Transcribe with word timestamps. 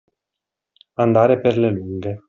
Andare 1.03 1.39
per 1.39 1.59
le 1.59 1.69
lunghe. 1.69 2.19